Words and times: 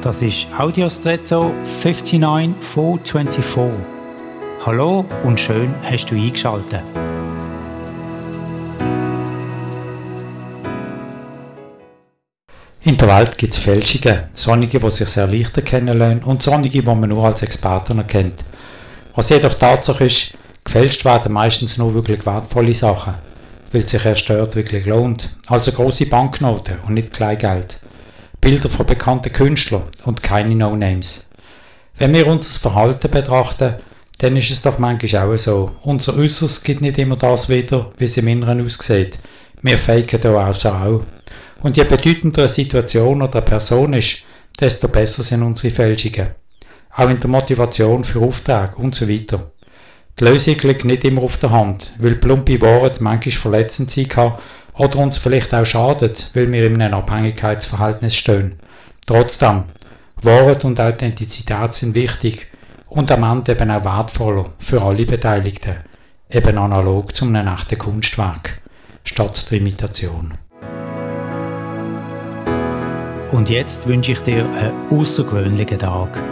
Das 0.00 0.22
ist 0.22 0.46
Audiostretto 0.56 1.52
59424. 1.64 3.80
Hallo 4.64 5.04
und 5.24 5.40
schön 5.40 5.74
hast 5.82 6.06
du 6.06 6.14
eingeschaltet. 6.14 6.82
In 12.84 12.96
der 12.96 13.08
Welt 13.08 13.36
gibt 13.36 13.54
es 13.54 13.58
Fälschungen, 13.58 14.20
sonnige, 14.34 14.78
die 14.78 14.90
sich 14.90 15.08
sehr 15.08 15.26
leicht 15.26 15.56
erkennen 15.56 15.98
lassen 15.98 16.22
und 16.22 16.44
sonnige, 16.44 16.80
die 16.80 16.94
man 16.94 17.08
nur 17.08 17.24
als 17.24 17.42
Experten 17.42 17.98
erkennt. 17.98 18.44
Was 19.16 19.30
jedoch 19.30 19.54
Tatsache 19.54 20.04
ist, 20.04 20.38
gefälscht 20.62 21.04
werden 21.04 21.32
meistens 21.32 21.76
nur 21.76 21.92
wirklich 21.92 22.24
wertvolle 22.24 22.72
Sachen, 22.72 23.14
weil 23.72 23.86
sich 23.86 24.04
erst 24.04 24.30
dort 24.30 24.54
wirklich 24.54 24.86
lohnt, 24.86 25.34
also 25.48 25.72
große 25.72 26.06
Banknoten 26.06 26.78
und 26.86 26.94
nicht 26.94 27.12
Kleingeld. 27.12 27.80
Bilder 28.40 28.68
von 28.68 28.86
bekannten 28.86 29.32
Künstlern 29.32 29.82
und 30.04 30.22
keine 30.22 30.54
No-Names. 30.54 31.28
Wenn 31.96 32.14
wir 32.14 32.26
unser 32.26 32.60
Verhalten 32.60 33.10
betrachten, 33.10 33.74
dann 34.18 34.36
ist 34.36 34.50
es 34.50 34.62
doch 34.62 34.78
manchmal 34.78 35.34
auch 35.34 35.36
so. 35.36 35.70
Unser 35.82 36.16
Äußeres 36.16 36.62
gibt 36.62 36.80
nicht 36.80 36.98
immer 36.98 37.16
das 37.16 37.48
wieder, 37.48 37.90
wie 37.98 38.04
es 38.04 38.16
im 38.16 38.28
Inneren 38.28 38.64
aussieht. 38.64 39.18
Wir 39.62 39.78
faken 39.78 40.20
da 40.20 40.46
also 40.46 40.70
auch. 40.70 41.04
Und 41.62 41.76
je 41.76 41.84
bedeutender 41.84 42.42
eine 42.42 42.48
Situation 42.48 43.22
oder 43.22 43.38
eine 43.38 43.42
Person 43.42 43.92
ist, 43.94 44.24
desto 44.60 44.88
besser 44.88 45.22
sind 45.22 45.42
unsere 45.42 45.74
Fälschungen. 45.74 46.28
Auch 46.94 47.10
in 47.10 47.20
der 47.20 47.30
Motivation 47.30 48.04
für 48.04 48.20
Aufträge 48.20 48.76
und 48.76 48.94
so 48.94 49.08
weiter. 49.08 49.50
Die 50.18 50.24
Lösung 50.24 50.56
liegt 50.62 50.84
nicht 50.84 51.04
immer 51.04 51.22
auf 51.22 51.36
der 51.38 51.50
Hand, 51.50 51.92
weil 51.98 52.16
plumpe 52.16 52.60
Worte 52.60 53.02
manchmal 53.02 53.32
verletzend 53.32 53.90
sein 53.90 54.08
kann 54.08 54.32
oder 54.78 54.98
uns 54.98 55.18
vielleicht 55.18 55.52
auch 55.54 55.66
schadet, 55.66 56.30
weil 56.34 56.50
wir 56.50 56.66
in 56.66 56.80
einem 56.80 56.94
Abhängigkeitsverhältnis 56.94 58.14
stehen. 58.14 58.58
Trotzdem, 59.06 59.64
Wahrheit 60.22 60.64
und 60.64 60.80
Authentizität 60.80 61.74
sind 61.74 61.94
wichtig 61.94 62.46
und 62.88 63.10
am 63.10 63.24
Ende 63.24 63.52
eben 63.52 63.70
auch 63.70 63.84
wertvoller 63.84 64.46
für 64.58 64.80
alle 64.82 65.04
Beteiligten, 65.04 65.76
eben 66.30 66.58
analog 66.58 67.14
zu 67.14 67.24
einem 67.26 67.48
echten 67.48 67.78
Kunstwerk, 67.78 68.60
statt 69.04 69.50
der 69.50 69.58
Imitation. 69.58 70.34
Und 73.32 73.50
jetzt 73.50 73.86
wünsche 73.86 74.12
ich 74.12 74.20
dir 74.20 74.44
einen 74.44 74.72
außergewöhnlichen 74.90 75.78
Tag. 75.78 76.22